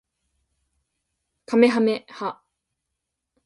[1.45, 2.39] かめはめ波